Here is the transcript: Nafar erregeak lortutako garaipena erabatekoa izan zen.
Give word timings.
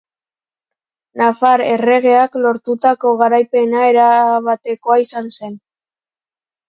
Nafar 1.21 1.63
erregeak 1.73 2.39
lortutako 2.45 3.13
garaipena 3.21 3.87
erabatekoa 3.93 5.01
izan 5.07 5.33
zen. 5.39 5.59